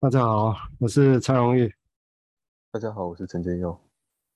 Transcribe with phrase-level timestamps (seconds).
[0.00, 1.74] 大家好，我是蔡荣玉。
[2.70, 3.76] 大家好，我是陈建佑。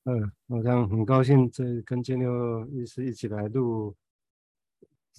[0.06, 3.95] 嗯，我想很高兴这跟建佑医师一起来录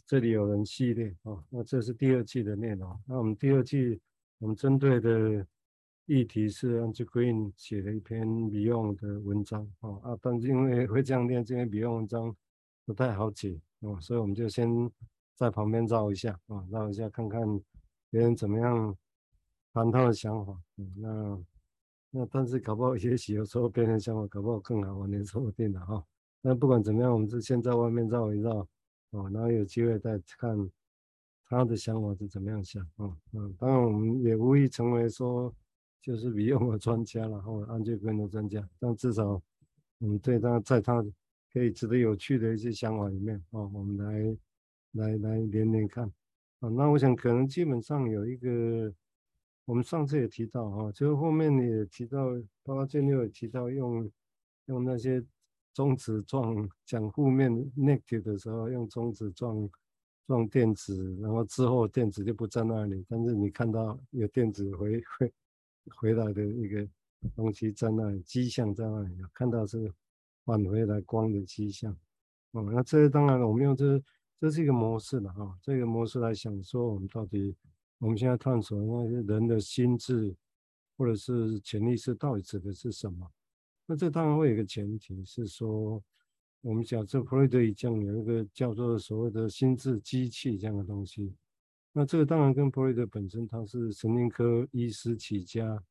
[0.05, 1.41] 这里有人系列哦。
[1.49, 2.93] 那这是第二季的内容。
[3.07, 4.01] 那我们第二季
[4.39, 5.47] 我们针对的
[6.07, 12.35] 议题是 Andrew Green 写了一篇 Beyond 的文章哦啊，但是因为会这样念，这篇 Beyond 文章
[12.85, 14.91] 不太好解哦，所以我们就先
[15.35, 17.41] 在旁边绕一下啊，绕一下看看
[18.09, 18.93] 别人怎么样。
[19.73, 21.43] 谈他的想法，嗯，那
[22.11, 26.05] 那但是搞不好也许有时候别人想法搞不好更好，我也说不定的哈。
[26.41, 28.57] 那不管怎么样，我们就先在外面绕一绕，
[29.09, 30.69] 哦，然后有机会再看
[31.47, 33.51] 他的想法是怎么样想，哦嗯。
[33.57, 35.51] 当然我们也无意成为说
[36.01, 39.41] 就是 Beyond 的专家了，或者 Andrew Green 的专家，但至少
[40.01, 41.03] 嗯，对他在他
[41.51, 44.37] 可以值得有趣的一些想法里面，哦，我们来
[44.91, 46.05] 来来连连看，
[46.59, 48.93] 啊，那我想可能基本上有一个。
[49.65, 52.25] 我们上次也提到哈，就是后面你也提到，
[52.63, 54.11] 包括建佑也提到用
[54.65, 55.23] 用那些
[55.73, 59.69] 中子状讲负面 negative 的时候，用中子状
[60.27, 65.33] 状电子，然后之后电子就不在那里，但是你看到有电子回回
[65.95, 66.85] 回来的一个
[67.33, 69.89] 东西在那里，迹象在那里，看到是
[70.43, 71.95] 返回来光的迹象。
[72.51, 74.03] 哦，那这当然了，我们用这
[74.41, 77.55] 这是一个模式了哈，这个模式来想说我们到底。
[78.03, 80.35] 我们现在探索那些人的心智，
[80.97, 83.25] 或者是潜意识，到底指的是什么？
[83.85, 86.03] 那这当然会有一个前提是说，
[86.59, 91.33] 我们讲这弗洛伊德已经有一个叫做所谓的心智机器这样的东西。
[91.93, 95.81] 那这个当然跟弗洛伊德本身他是神经科医师起家，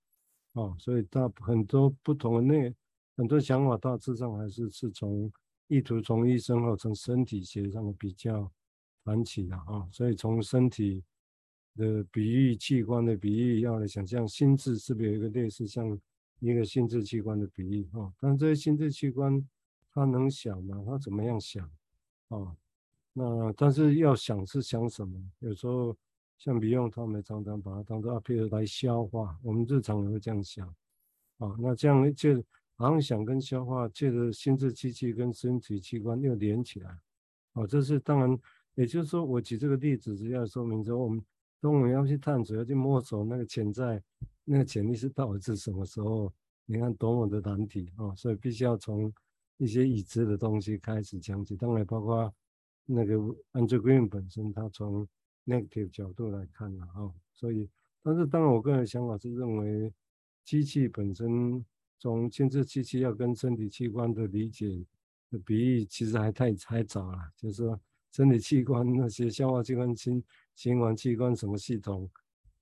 [0.53, 2.75] 哦，所以他很多不同的内
[3.17, 5.33] 很多想法大致上还是是从
[5.67, 8.53] 意图从医生或从身体学上比较
[9.03, 11.03] 谈起的啊，所以从身体。
[11.77, 15.99] 的比喻器官的比喻，要来想象心智是不是有一个类似像
[16.41, 18.13] 一个心智器官的比喻哦？
[18.21, 19.43] 但这些心智器官
[19.93, 20.85] 它能想吗？
[20.87, 21.71] 它怎么样想？
[22.29, 22.55] 哦，
[23.13, 25.19] 那但是要想是想什么？
[25.39, 25.97] 有时候
[26.37, 30.69] 像比用他们常常把它当做啊，譬如来消化，我们日常也会这样想。
[31.39, 32.43] 哦，那这样就
[32.77, 36.99] 好像想跟消化，借着心智机器跟身体器官又连起来。
[37.55, 38.39] 哦，这是当然，
[38.75, 41.25] 也就是说，我举这个例子是要说明说我们。
[41.63, 44.03] 当我们要去探索，要去摸索那个潜在、
[44.45, 46.31] 那个潜力是到底是什么时候？
[46.65, 48.15] 你看多么的难题啊、哦！
[48.17, 49.13] 所以必须要从
[49.59, 51.57] 一些已知的东西开始讲起。
[51.57, 52.33] 当然，包括
[52.87, 53.17] 那个
[53.53, 55.07] Andrew Green 本身，他从
[55.45, 57.15] negative 角度来看了啊、哦。
[57.33, 57.69] 所以，
[58.01, 59.93] 但是当然，我个人想法是认为，
[60.45, 61.63] 机器本身
[61.99, 64.69] 从心智机器要跟身体器官的理解
[65.31, 67.19] 的比喻，其实还太还早了。
[67.37, 67.79] 就是说，
[68.13, 70.23] 身体器官那些消化器官心。
[70.55, 72.11] 心管器官什么系统？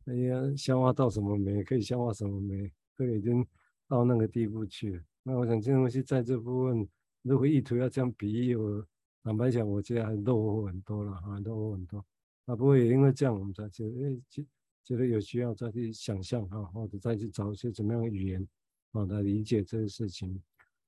[0.07, 3.47] 哎呀，消化到什么酶可以消化什么酶，都已经
[3.87, 5.03] 到那个地步去了。
[5.23, 6.89] 那我想这东西在这部分，
[7.23, 8.85] 如果意图要这样比喻，我
[9.23, 11.99] 坦白讲，我觉得还落后很多了还，落后很多。
[12.47, 14.45] 啊，不过也因为这样，我们才觉得，哎，觉
[14.83, 18.49] 觉得有需要再去想象啊，或者再去找一些怎么样的语言
[18.93, 20.43] 啊来理解这个事情。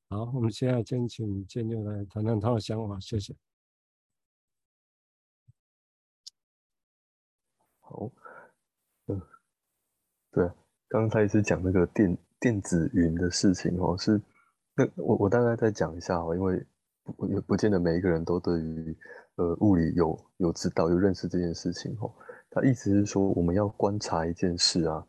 [0.08, 3.36] 好，我们现在先请建佑来谈谈他的想法，谢谢。
[7.82, 8.10] 好，
[9.06, 9.20] 嗯，
[10.32, 10.50] 对，
[10.88, 14.20] 刚才是讲那个电电子云的事情哦，是
[14.74, 16.66] 那我我大概再讲一下哦，因为
[17.04, 18.96] 不也不见得每一个人都对于
[19.36, 22.10] 呃物理有有知道有认识这件事情哦。
[22.50, 25.06] 他意思是说，我们要观察一件事啊，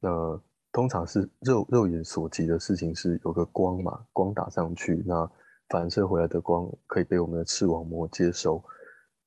[0.00, 0.40] 那
[0.72, 5.30] 通常是肉肉眼所及的事情是有个光嘛，光打上去，那
[5.68, 8.62] 反射回来的光可以被我们的视网膜接收。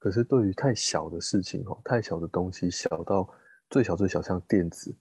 [0.05, 3.27] 可是对于太小的事情哦，太小的东西，小到
[3.71, 4.95] 最小最小，像电子，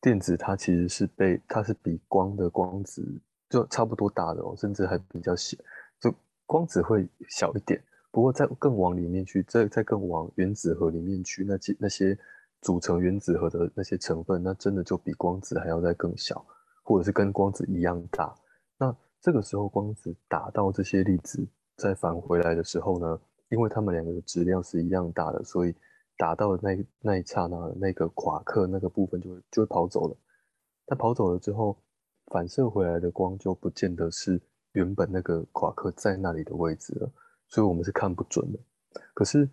[0.00, 3.04] 电子它其实是被它是比光的光子
[3.50, 5.58] 就差不多大的哦，甚至还比较小，
[5.98, 6.14] 就
[6.46, 7.82] 光子会小一点。
[8.12, 12.16] 不过再更往里面去，再再更往原子核里面去，那些那些
[12.60, 16.46] 组成原子核的那些成分，那真的就比光子还要再更小，
[16.84, 18.32] 或者是跟光子一样大。
[18.78, 21.44] 那这个时候光子打到这些粒子
[21.76, 23.20] 再返回来的时候呢？
[23.48, 25.74] 因为它们两个的质量是一样大的，所以
[26.16, 30.16] 打到的那那一刹那，那个夸克那个部分就会就会跑走了。
[30.86, 31.76] 它跑走了之后，
[32.26, 34.40] 反射回来的光就不见得是
[34.72, 37.10] 原本那个夸克在那里的位置了，
[37.48, 38.58] 所以我们是看不准的。
[39.14, 39.48] 可是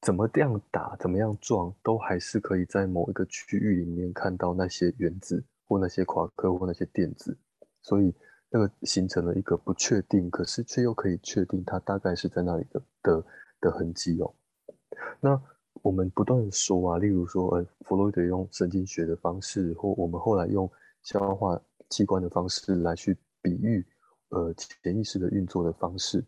[0.00, 7.36] 怎么这样打，怎么样撞，都还是可以在某一个区域里面看到那些原子或那些夸克或那些电子，
[7.82, 8.14] 所以。
[8.52, 13.24] 那个形成了一个不确定，可是却又可以确定它大概是在那里的的
[13.62, 14.34] 的痕迹哦。
[15.20, 15.42] 那
[15.80, 20.70] 我们不断说啊，例如说，呃，弗洛伊德用神经学的方式，或我们后来用
[21.02, 21.58] 消化
[21.88, 23.84] 器官的方式来去比喻，
[24.28, 26.22] 呃，潜意识的运作的方式。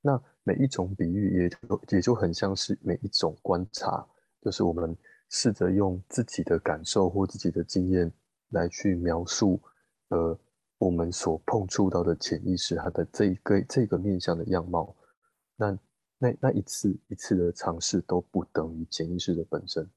[0.00, 4.04] 那每一种比喻也就也就很像是每一种观察，
[4.42, 4.96] 就是我们
[5.28, 8.12] 试着用自己的感受或自己的经验
[8.50, 9.60] 来去描述，
[10.08, 10.38] 呃，
[10.78, 14.96] 我们所碰触到的潜意识它的这一个这个面向的样貌。
[15.56, 15.78] 那
[16.18, 19.88] 那那一次一次的尝试都不等于潜意识的本身，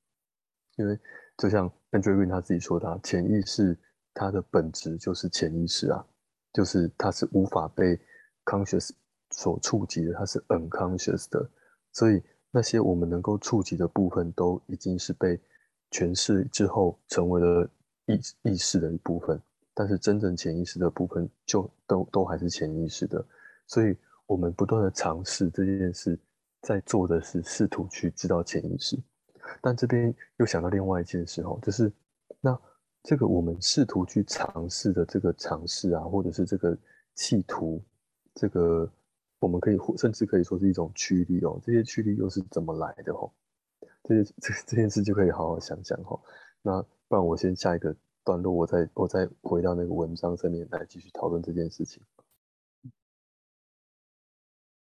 [0.78, 1.00] 因为
[1.38, 3.78] 就像 Andrew Green 他自己说的，啊潜意识
[4.14, 6.06] 它的本质就是潜意识啊，
[6.54, 8.00] 就是它是无法被
[8.46, 8.92] conscious
[9.32, 11.50] 所触及的，它是 unconscious 的，
[11.94, 15.40] 所以那些我们能够触及的部分都已经是被
[15.92, 17.70] 诠释之后成为了
[18.06, 19.42] 意意识的一部分，
[19.74, 23.26] 但是真正潜意识的部分就都都还是潜意识的，
[23.68, 23.98] 所以。
[24.28, 26.18] 我们不断的尝试这件事，
[26.62, 28.98] 在做的是试图去知道潜意识，
[29.62, 31.92] 但这边又想到另外一件事哦，就是
[32.40, 32.58] 那
[33.04, 36.78] 这个我们试图去尝试的这个尝试啊，或者是这个
[37.14, 37.84] 企图，
[38.34, 38.90] 这个
[39.40, 43.30] 我们可以甚至可以说是一种驱力哦，这些驱力又是怎么来的哦？
[44.06, 46.18] 这这这件事就可以好好想想哦。
[46.62, 52.02] 那不然我先下一个段落，我再我再回到那个文章上面来继续讨论这件事情。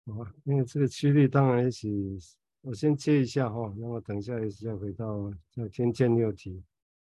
[0.05, 2.17] 好，因为这个区域当然一起，
[2.61, 6.63] 我先接一下哈，然后等一下也是要回到再先见六题。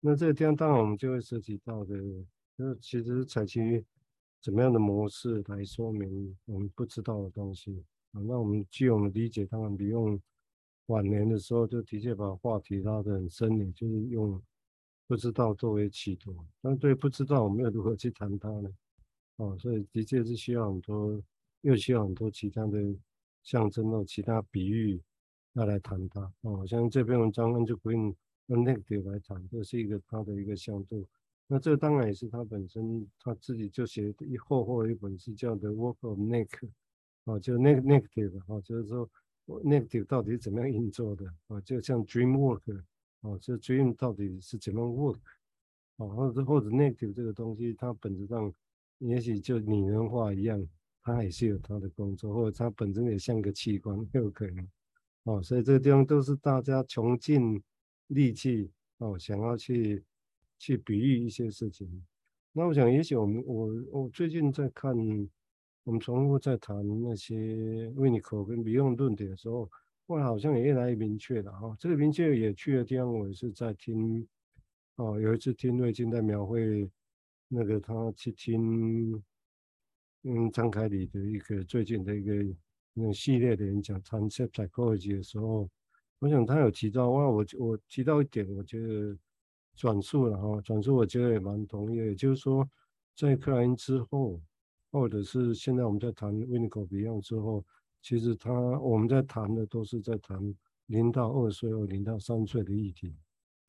[0.00, 1.96] 那这个地方当然我们就会涉及到的，
[2.56, 3.84] 就其实采取
[4.40, 8.22] 怎么样的模式来说明我们不知道的东西啊。
[8.22, 10.20] 那我们据我们理解，当然比用
[10.86, 14.40] 晚年的时候就的确把话题拉得很深，也就是用
[15.06, 16.36] 不知道作为企图。
[16.60, 18.70] 但对不知道，我们要如何去谈它呢？
[19.36, 21.22] 哦，所以的确是需要很多。
[21.62, 22.78] 又需要很多其他的
[23.42, 25.02] 象征或其他比喻
[25.54, 28.14] 要来谈它哦，像这篇文章我们就不用
[28.46, 31.04] 用 negative 来谈，这是一个它的一个向度。
[31.48, 36.48] 那这当然也是他本身他自己就写一厚厚的一本书，叫 The Work of Neg
[37.24, 39.10] 啊，就 neg negative 啊，就是说
[39.46, 41.60] negative 到底是怎么样运作的啊？
[41.62, 42.60] 就像 dream work
[43.26, 45.18] 哦，这 dream 到底是怎么 work
[45.96, 46.08] 哦？
[46.08, 48.52] 或者或者 native 这个东西，它本质上
[48.98, 50.64] 也许就拟人化一样。
[51.02, 54.68] 它也是有它的工作，或者它本身也像个器官，有可能
[55.22, 55.40] 哦。
[55.40, 57.62] 所以这个地方都是大家穷尽
[58.08, 58.68] 力气
[58.98, 60.02] 哦，想要去
[60.58, 61.88] 去比喻一些事情。
[62.52, 64.96] 那我想，也许我们我我最近在看，
[65.84, 69.70] 我们重复在谈那些维尼口跟比用论点的时候，
[70.06, 71.76] 后来好像也越来越明确了哈。
[71.78, 74.26] 这个明确也去的地方，我也是在听
[74.96, 76.90] 哦，有一次听瑞金在描绘
[77.48, 79.22] 那个他去听。
[80.28, 82.34] 嗯，张凯里的一个最近的一个
[82.94, 85.70] 那种系列的演讲，Concept Psychology 的时候，
[86.18, 89.16] 我想他有提到，哇，我我提到一点，我觉得
[89.76, 92.68] 转述了哈，转述我觉得也蛮同意，也就是说，
[93.14, 94.40] 在克莱因之后，
[94.90, 97.64] 或者是现在我们在谈 Winnicott Beyond 之后，
[98.06, 100.38] 其实他我们在谈的都是在谈
[100.86, 103.12] 零到二岁或零到三岁的议题，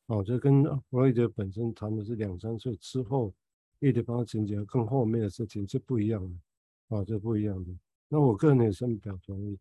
[0.06, 3.34] 哦，这跟弗洛伊德本身谈的是两三岁之后，
[3.80, 6.96] 议题发展结更后面的事情是不一样的。
[6.96, 7.76] 啊，这不一样的。
[8.08, 9.58] 那我个人也深表同意。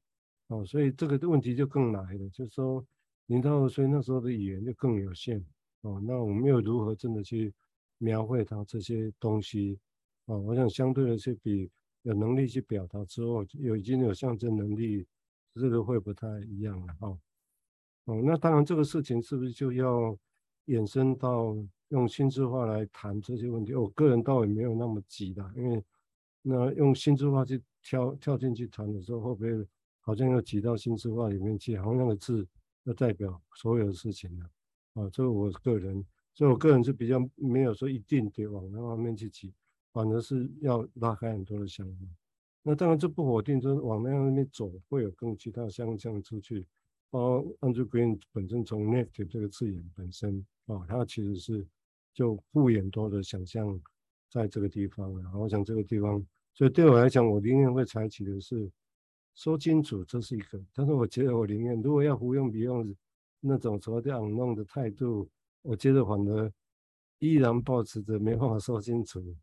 [0.49, 2.85] 哦，所以这个问题就更来了，就是说
[3.25, 5.43] 零到二岁那时候的语言就更有限。
[5.81, 7.51] 哦，那我们又如何真的去
[7.97, 9.79] 描绘他这些东西？
[10.25, 11.67] 哦，我想相对的是比
[12.07, 15.05] 有能力去表达之后，有已经有象征能力，
[15.53, 16.93] 这个会不太一样了。
[16.99, 17.19] 哈，
[18.05, 20.17] 哦，那当然这个事情是不是就要
[20.67, 21.55] 衍生到
[21.89, 23.73] 用心智化来谈这些问题？
[23.75, 25.83] 我个人倒也没有那么急的，因为。
[26.49, 29.67] 那用心智化去跳跳进去谈的时候，会不会
[29.99, 31.75] 好像要挤到心智化里面去？
[31.75, 32.47] 好像那个字
[32.85, 34.45] 要代表所有的事情呢？
[34.93, 39.53] 啊，这个我个人，所以我个人是比较没有说一定得往那方面去挤，
[39.97, 42.05] 反而是要拉开很多的想法。
[42.61, 46.67] 那当然这不否定，就是往那样那边走会有更其他相向出去。
[47.09, 51.65] 包括 Andrew Green 本身从 negative 这个字眼本身啊，它其实是
[52.13, 53.81] 就附眼多的想象
[54.29, 55.39] 在这个地方然后。
[55.39, 56.23] 我想这个地方。
[56.53, 58.69] 所以对我来讲，我宁愿会采取的是
[59.33, 60.63] 说清楚，这是一个。
[60.75, 62.95] 但是我觉得我宁愿，如果要胡用不用
[63.39, 65.27] 那种所谓的让弄的态度，
[65.63, 66.53] 我觉得反而
[67.17, 69.35] 依然保持着没办法说清楚。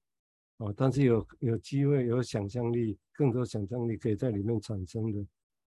[0.59, 5.27] 哦，但是有有机会有想象力，更多想象力可以在里面产生的，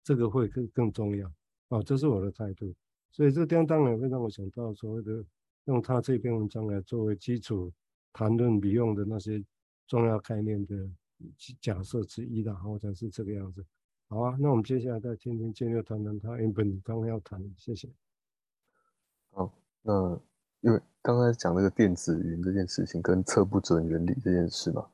[0.04, 1.32] 这个会更更重要。
[1.70, 2.74] 哦，这是我的态度。
[3.12, 5.26] 所以这当当然会让我想到所谓的
[5.66, 7.72] 用他这篇文章来作为基础
[8.14, 9.44] 谈论比用的那些
[9.88, 10.90] 重要概念的。
[11.60, 13.66] 假设之一的，好像是这个样子。
[14.08, 17.90] 好啊，那我们接下来再听听建六谈谈他原本刚刚要谈的，谢谢。
[19.32, 20.18] 好，那
[20.62, 24.86] 因为刚才讲那个电子云这件事情跟测不准原理这件事嘛，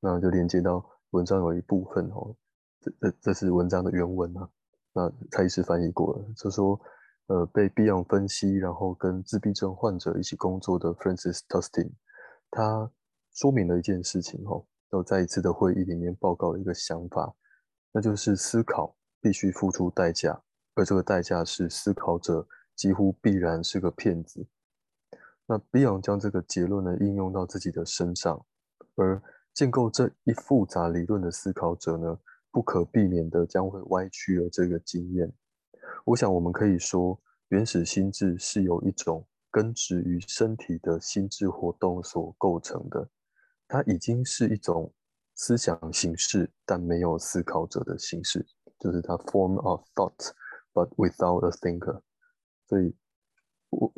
[0.00, 2.36] 那就连接到文章有一部分哦，
[2.80, 4.48] 这这这是文章的原文啊，
[4.92, 6.78] 那蔡医师翻译过了，就说
[7.28, 11.90] 呃被 Beyond 分析，然后跟自闭症患者一起工作的 Francis Tustin，
[12.50, 12.90] 他
[13.32, 17.34] 说明了一件事情哦，然后在一次的会议里面报告了一个想法，
[17.90, 20.38] 那就是思考必须付出代价，
[20.74, 24.46] 而这个代价是思考者几乎必然是个骗子。
[25.46, 28.44] 那 Beyond 将这个结论呢应用到自己的身上，
[28.96, 29.22] 而
[29.54, 32.18] 建构这一复杂理论的思考者呢，
[32.50, 35.32] 不可避免的将会歪曲了这个经验。
[36.04, 43.08] 我想我们可以说，原始心智是由一种根植于身体的心智活动所构成的，
[43.68, 44.92] 它已经是一种
[45.36, 48.44] 思想形式，但没有思考者的形式，
[48.80, 50.32] 就是它 form of thought
[50.72, 52.02] but without a thinker。
[52.66, 52.94] 所以，
[53.70, 53.92] 我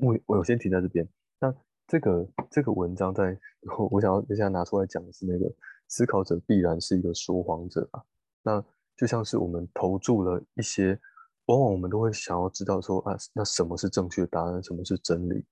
[0.00, 1.06] 我我有先停在这边。
[1.38, 1.54] 那
[1.86, 3.38] 这个这个文章在，
[3.90, 5.52] 我想要接下拿出来讲的是那个
[5.88, 8.02] 思考者必然是一个说谎者啊。
[8.42, 8.64] 那
[8.96, 10.98] 就像是我们投注了一些，
[11.46, 15.44] 往往我们都会想要知道说啊，那什么是正确的答案，什么是真理？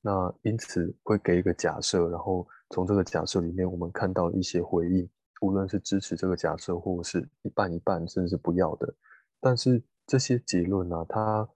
[0.00, 5.08] 那因此会给一个假设，然后从这个假设里面，我们看到一些回应，
[5.40, 8.94] 无论是支持这个假设，或是一半一半，甚至是不要的。
[9.40, 11.48] 但是这些结论呢，它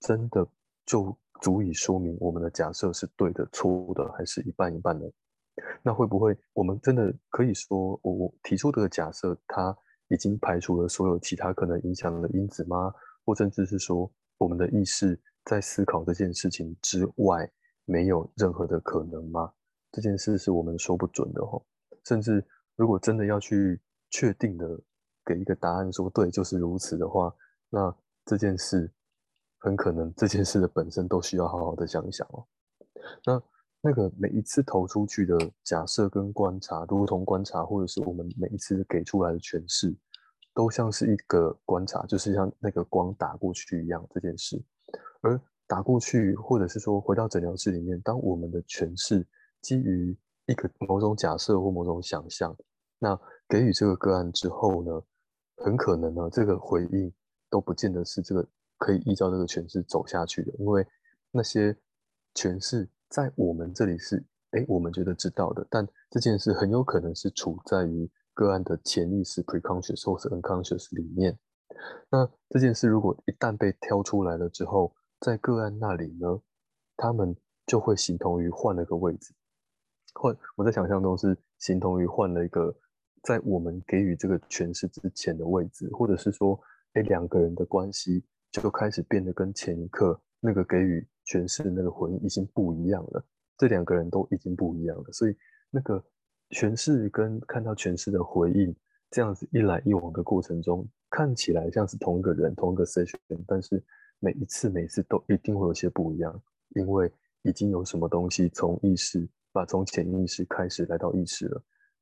[0.00, 0.46] 真的
[0.86, 5.10] 就足以说明我们的假设是对的、错误的，还是一半一半的？
[5.82, 9.76] 那会不会我们真的可以说，我我提出这个假设，它
[10.08, 12.92] 已经排除了所有其他可能影响的因子吗？
[13.24, 17.50] 或甚至是说，我们的意识在思考这件事情之外，
[17.84, 19.52] 没有任何的可能吗？
[19.92, 21.62] 这件事是我们说不准的哦。
[22.04, 22.44] 甚至
[22.76, 24.66] 如果真的要去确定的
[25.24, 27.34] 给一个答案，说对就是如此的话，
[27.68, 28.90] 那这件事。
[29.64, 32.46] 很可能这件事的本身都需要好好的想一想哦。
[33.24, 33.42] 那
[33.80, 39.96] 那个每一次投出去的假设跟观察，如同观察，或者是我们每一次给出来的诠释，
[40.52, 44.62] 都像是一个观察，就是像那个光打过去一样这件事。
[45.22, 49.26] 而打过去，或者是说回到诊疗室里面，当我们的诠释
[49.62, 52.54] 基于一个某种假设或某种想象，
[52.98, 53.18] 那
[53.48, 55.02] 给予这个个案之后呢，
[55.56, 57.10] 很可能呢，这个回应
[57.48, 58.46] 都不见得是这个。
[58.84, 60.86] 可以依照这个诠释走下去的，因为
[61.30, 61.74] 那些
[62.34, 71.38] 诠释在我们这里是，哎，我们觉得知道的，但这件事很有可能是处在于个案的潜意识 （preconscious） 或是 unconscious 里面。
[72.10, 76.38] 那这件事如果一旦被挑出来了之后，在个案那里呢，
[76.94, 79.32] 他们就会形同于换了个位置，
[80.12, 82.76] 换我在想象中是形同于换了一个
[83.22, 86.60] 在我们给予这个诠释之前的位置，或者是说，
[86.92, 88.22] 哎，两个人的关系。
[88.62, 93.26] 就开始变得跟前一刻那个给予诠释的那个回应已经不一样了，
[93.58, 95.36] 这两个人都已经不一样了，所以
[95.70, 96.00] 那个
[96.50, 98.72] 诠释跟看到诠释的回应
[99.10, 103.82] 这样子一来一往的过程中，看起来像是同一个人同一个 session，但是
[104.20, 106.40] 每一次每次都一定会有些不一样，
[106.76, 107.10] 因为
[107.42, 111.60] 已经有什么东西从意识把从潜意识开始来到意识了，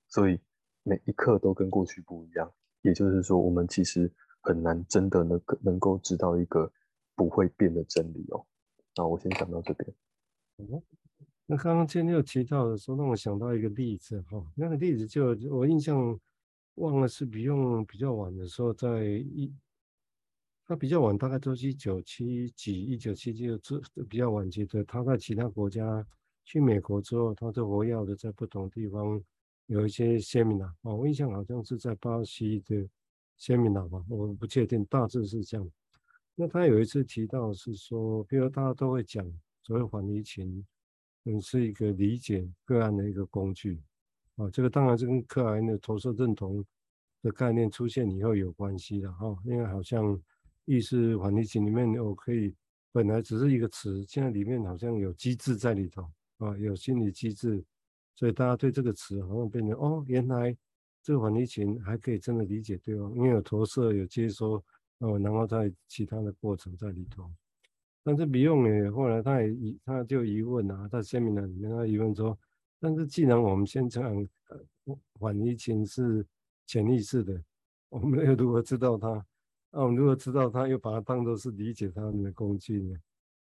[0.08, 0.38] 所以
[0.82, 4.12] 每一刻都跟过去不一样，也就是说我们其实。
[4.42, 6.70] 很难真的能能够知道一个
[7.14, 8.44] 不会变的真理哦。
[8.96, 9.94] 那我先讲到这边。
[10.58, 10.82] 嗯，
[11.46, 14.44] 那刚刚建六提到的时候，让我想到一个例子哈。
[14.56, 16.18] 那个例子就我印象
[16.74, 19.50] 忘了是比用比较晚的时候，在一
[20.66, 24.82] 他比较晚，大概都是一九七几、一九七几这比较晚期的。
[24.84, 26.04] 他在其他国家
[26.44, 29.22] 去美国之后，他就活跃的在不同地方
[29.66, 30.92] 有一些 seminar 啊。
[30.92, 32.88] 我印象好像是在巴西的。
[33.36, 34.04] 鲜明了吧？
[34.08, 35.70] 我不确定，大致是这样。
[36.34, 39.24] 那他有一次提到是说，比如大家都会讲，
[39.62, 40.64] 所谓缓离情，
[41.24, 43.82] 嗯，是一个理解个案的一个工具。
[44.36, 46.64] 啊，这个当然是跟克莱的投射认同
[47.22, 49.36] 的概念出现以后有关系的哈。
[49.44, 50.18] 因为好像
[50.64, 52.54] 意识缓离情里面，我可以
[52.92, 56.02] 本来只是一个词，现在里面好像有机制在里头
[56.38, 57.62] 啊，有心理机制，
[58.14, 60.56] 所以大家对这个词好像变成哦，原来。
[61.02, 64.62] 这个缓离情还可以真的理解对方，因为有投射、有接收，
[64.98, 67.28] 哦，然后在其他的过程在里头。
[68.04, 72.38] 但是不用呢，后来他也疑，他就疑问啊，在鲜明的里面他疑问说：
[72.78, 74.28] 但是既然我们先讲
[75.18, 76.24] 缓离情是
[76.66, 77.42] 潜意识的，
[77.88, 79.24] 我们又如何知道它？
[79.70, 82.96] 那、我们如何知道它，又把它当作是理解他们的工具呢？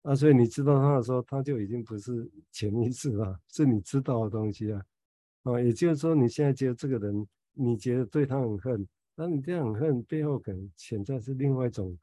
[0.03, 4.85] 啊，所以你知道它的时候，它就已经不是潜意识了，是你知道的东西啊。
[5.43, 7.27] 啊，也就是说，你现在觉得这个人。
[7.61, 11.99] 你觉得对他很恨，那你这样很恨背后可能潜在是另外一种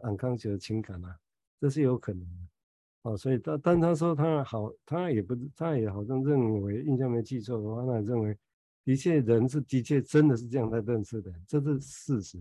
[0.00, 1.18] 很抗拒的情感啊，
[1.60, 2.40] 这是有可能的。
[3.02, 8.38] 哦，所以他但他说他好，他也不他也好像认为，印象没记错的话，他认为
[8.84, 12.38] 的确人是的确真的是这样在认识的，这是事实。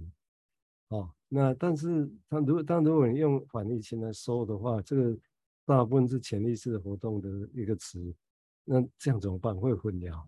[0.90, 5.18] 哦，那但是他如果但如果你用反义词来说的话，这个
[5.66, 8.14] 大部分是潜意识活动的一个词，
[8.64, 9.58] 那这样怎么办？
[9.58, 10.22] 会混淆。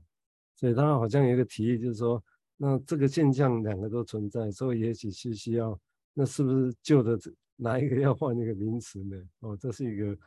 [0.55, 2.23] 所以他好像有一个提议，就是说，
[2.57, 5.77] 那这个现象两个都存在，所以也许是需要，
[6.13, 7.19] 那是不是旧的
[7.55, 9.17] 哪一个要换一个名词呢？
[9.39, 10.17] 哦，这是一个，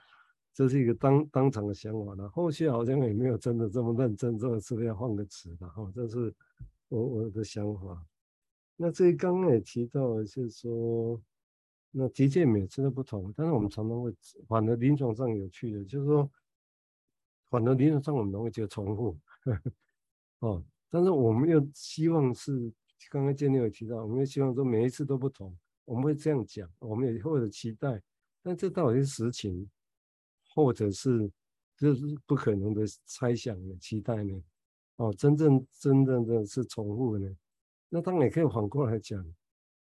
[0.52, 2.28] 这是一个当当场的想法了。
[2.28, 5.66] 后续好像也没有真的这么认真，这个是不是要换个词的？
[5.76, 6.34] 哦，这是
[6.88, 8.04] 我我的想法。
[8.76, 11.20] 那这刚刚也提到，就是说，
[11.90, 14.14] 那的确每次都不同，但是我们常常会，
[14.46, 16.30] 反而临床上有趣的，就是说，
[17.48, 19.16] 反而临床上我们容易觉得重复。
[20.40, 22.72] 哦，但是我们又希望是
[23.10, 28.02] 刚刚建立有提到，我们又希望说每一次都不同，我们会这样讲，我们也会有期待，
[28.42, 29.68] 但这到底是实情，
[30.54, 31.30] 或者是
[31.76, 34.42] 这是不可能的猜想的期待呢？
[34.96, 37.28] 哦，真正真正的是重复呢？
[37.88, 39.24] 那当然也可以反过来讲，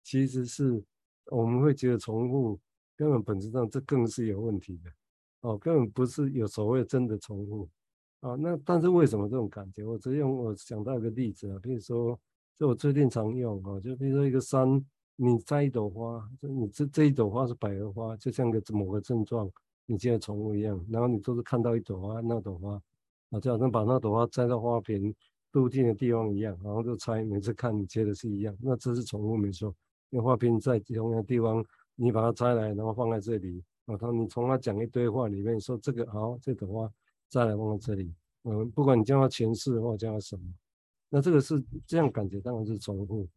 [0.02, 0.82] 其实是
[1.26, 2.58] 我们会觉得重复，
[2.96, 4.90] 根本本质上这更是有问题的，
[5.40, 7.68] 哦，根本不是有所谓真的重复。
[8.24, 9.84] 啊，那但是为什么这种感觉？
[9.84, 12.18] 我只用我想到一个例子啊，比如说，
[12.56, 14.82] 就我最近常用啊，就比如说一个山，
[15.16, 19.50] 你摘一朵花，就你这这一朵花是百合花，就像个某个症状，
[19.84, 22.80] 你觉得重复一样，然后你就是看到一朵花，那朵花，
[23.28, 25.14] 啊，就好像把那朵花摘到花瓶
[25.52, 29.68] 镀金的地方一样，然后就猜，每次看你觉得是一样，那这是宠物没错，
[30.08, 31.62] 因为花瓶在同样的地方，
[31.94, 36.90] 你把它摘来，然后放在这里，啊，他你从他讲一堆话里面说这个好，这朵花。
[37.28, 38.14] 再来放到这里，
[38.44, 40.42] 嗯，不管你叫它前世或叫它什么，
[41.08, 43.28] 那这个是这样感觉当然是重复。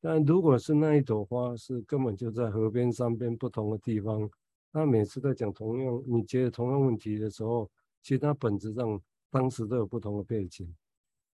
[0.00, 4.28] 但如果是那一朵花是根本就在河边、山边不同的地方，
[4.70, 7.70] 那每次在讲同样你觉得同样问题的时候，
[8.02, 10.72] 其实它本质上当时都有不同的背景，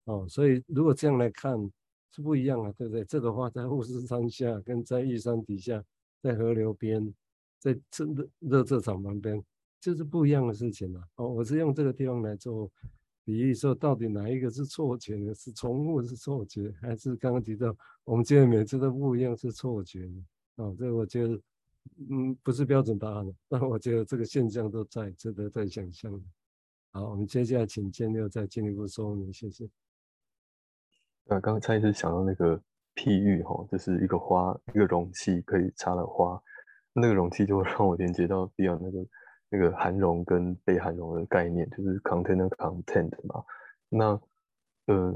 [0.06, 1.58] 哦，所以如果这样来看
[2.12, 3.06] 是不一样啊，对不对？
[3.06, 5.84] 这朵花在富士山下，跟在玉山底下，
[6.22, 7.14] 在河流边，
[7.60, 9.42] 在热热热场旁边。
[9.80, 12.70] 就是不一样的事情了哦，我是用这个地方来做
[13.24, 15.34] 比喻，说到底哪一个是错觉呢？
[15.36, 20.26] 是重复是错觉，还是刚刚提到我们今天每次都不一样是错觉呢？
[20.56, 21.40] 哦，这我觉得
[22.10, 26.12] 嗯不是标准答案，但我觉得这个现象都在值得再想象。
[26.92, 29.70] 好，我们接下来请建六再进一步说明，谢谢。
[31.26, 32.60] 呃，刚才一直想到那个
[32.96, 36.42] 譬喻哈，就是一个花一个容器可以插了花，
[36.94, 39.06] 那个容器就会让我连接到比较那个。
[39.50, 43.44] 那个含容跟被含容的概念，就是 container content 嘛。
[43.90, 44.22] 那，
[44.88, 45.14] 呃，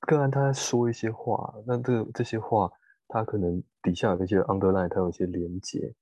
[0.00, 2.70] 个案他在说一些话，那这这些话，
[3.08, 5.94] 他可能底下有一些 underline，它有一些连接。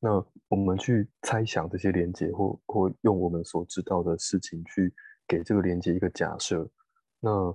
[0.00, 4.92] 那我们去猜想这些连接，或或用我们所知道的事情去
[5.28, 6.68] 给这个连接一个假设。
[7.20, 7.54] 那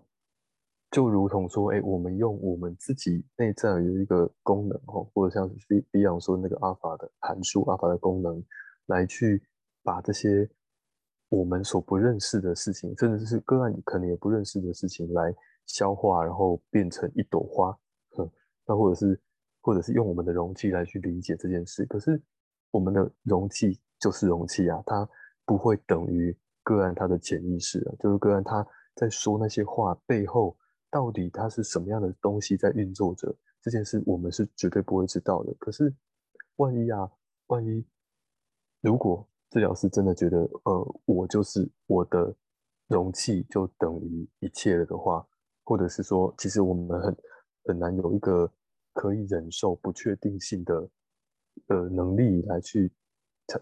[0.92, 8.42] 就如同说，哎，我们用我们自己内在有一个功能，哦，或者像是 Beyond 说那个阿法的函数，阿法的功能。
[8.88, 9.42] 来去
[9.84, 10.50] 把这些
[11.30, 15.34] 我们所不认识的事情，甚至是个案可能也不认识的事情来
[15.66, 17.78] 消化，然后变成一朵花，
[18.12, 18.30] 哼，
[18.68, 19.20] 那或者是
[19.62, 21.84] 或者是用我们的容器来去理解这件事。
[21.86, 22.22] 可是
[22.72, 25.10] 我们的容器就是容器啊，它
[25.46, 30.56] 不会等于个案他的潜意识啊，就是个案他在说那些话背后
[30.92, 35.54] 到底它是什么样的东西在运作着这件事，我们是绝对不会知道的。
[35.60, 35.94] 可是
[36.58, 37.12] 万一啊，
[37.48, 37.84] 万一。
[38.82, 42.36] 如果治疗师真的觉得，呃，我就是我的
[42.88, 45.26] 容器就等于一切了的话，
[45.64, 47.18] 或者是说，其实我们很
[47.66, 48.52] 很难有一个
[48.94, 50.90] 可以忍受不确定性的
[51.68, 52.92] 呃能力来去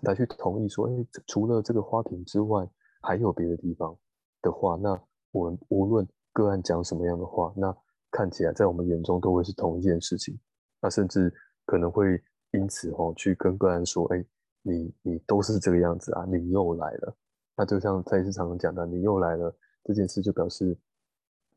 [0.02, 2.68] 来去同意说，哎，除了这个花瓶之外，
[3.02, 3.96] 还有别的地方
[4.42, 5.00] 的话，那
[5.32, 7.74] 我们无论个案讲什么样的话，那
[8.12, 10.38] 看起来在我们眼中都会是同一件事情，
[10.82, 11.34] 那甚至
[11.66, 12.22] 可能会
[12.52, 14.26] 因此哦去跟个案说，哎。
[14.64, 16.26] 你你都是这个样子啊！
[16.26, 17.16] 你又来了，
[17.56, 20.76] 那就像蔡医师常常讲的，你又来了这件事，就表示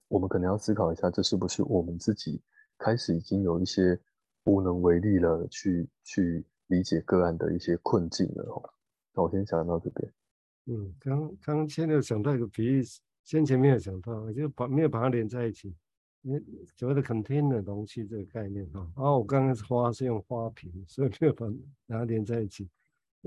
[0.08, 2.42] 我们可能要思考一下，这是不是我们自己
[2.76, 3.98] 开始已经有一些
[4.44, 8.70] 无能为力了，去去理解个案的一些困境了哦。
[9.14, 10.12] 那我先讲到这边。
[10.66, 12.82] 嗯，刚刚现在想到一个比喻，
[13.22, 15.72] 先前没有想到，我就把没有把它连在一起。
[16.22, 16.40] 你
[16.76, 21.46] 所谓的 container 容器这个概念哈，然后我刚刚是花是用花瓶，所以没有把
[21.86, 22.68] 它连在一起。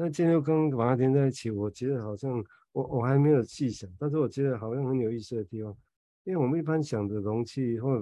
[0.01, 5.75] 那建六刚把它连在一起，我觉得好像我我还没有细想，但是我觉得好像很有意思的地方，
[6.23, 8.01] 因为我们一般想的容器或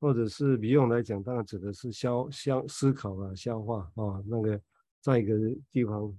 [0.00, 4.60] 或者是比用来讲，当然指的是消消思考啊、消化啊，那个
[5.00, 5.38] 在一个
[5.70, 6.12] 地方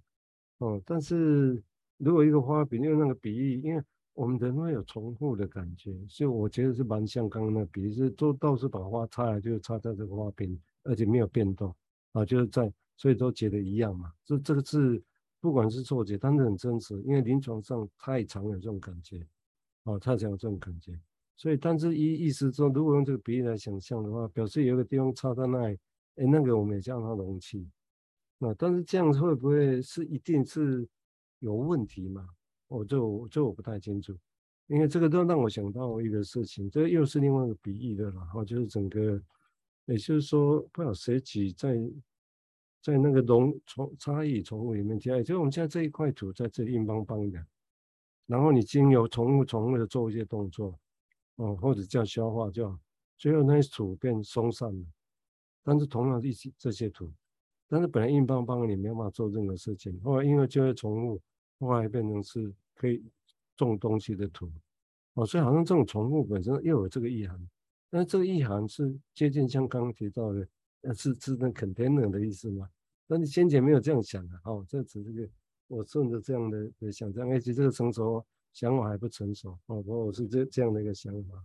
[0.59, 1.61] 哦，但是
[1.97, 11.75] 如果一个花瓶用那个比喻，因为我们人会有重复的感觉，所以我觉得是蛮像刚刚那比喻，是都倒是把花插来，就插在这个花瓶，而且没有变动
[12.13, 14.11] 啊，就是在，所以都觉得一样嘛。
[14.25, 15.01] 这这个字
[15.39, 19.25] 不管是错觉，但是很真实，因为临床上太常有这种感觉，
[19.83, 20.99] 哦，太常有这种感觉。
[21.35, 25.77] 所以，但是意意思说，如果用这个比喻来想象的话，表示有个地方插在那里，
[26.15, 27.67] 哎，那个我们也叫它容器。
[28.37, 30.87] 那但是这样会不会是一定是
[31.39, 32.27] 有问题嘛？
[32.67, 34.15] 我就这我不太清楚，
[34.67, 39.21] 因为这个都让我想到一个事情，这又是另外一个比喻的了哈，就是整个，
[39.85, 41.75] 也就是说，不知道谁举在
[42.83, 47.43] 在那个农从差异宠物里面加，就我们现在这一块土在这硬邦邦的，
[48.27, 50.77] 然后你经由重物重物的做一些动作。
[51.37, 52.79] 哦，或者叫消化，叫
[53.17, 54.85] 最后那些土变松散了。
[55.63, 57.11] 但是同样一些这些土，
[57.67, 59.99] 但是本来硬邦邦的，你没办法做任何事情。
[60.03, 61.19] 后来因为这些宠物，
[61.59, 63.03] 后来变成是可以
[63.57, 64.47] 种东西的土。
[65.15, 67.49] 哦，所以好像这种宠物本身又有这个意涵。
[67.89, 70.47] 但是这个意涵是接近像刚刚提到的，
[70.91, 72.67] 是是那 container 的意思吗？
[73.07, 74.41] 但是先前没有这样想的。
[74.45, 75.29] 哦，这只是个
[75.67, 78.25] 我顺着这样的的想象，而且这个成熟。
[78.53, 81.43] 想法还不成熟哦，不过我是这这样的一个想法。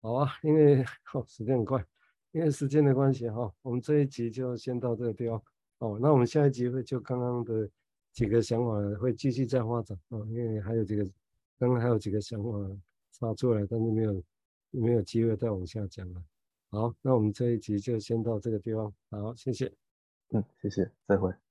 [0.00, 0.80] 好啊，因为、
[1.12, 1.84] 哦、时间很快，
[2.30, 5.42] 因为时间的关系哈、哦，我们这一集就先到这个地方。
[5.78, 7.68] 哦，那我们下一集会就刚刚的
[8.12, 11.04] 几个想法会继续再发展哦，因为还有几个
[11.58, 12.50] 刚刚还有几个想法
[13.18, 14.22] 发出来，但是没有
[14.70, 16.22] 没有机会再往下讲了。
[16.70, 18.92] 好，那我们这一集就先到这个地方。
[19.10, 19.72] 好，谢谢。
[20.32, 21.49] 嗯，谢谢，再会。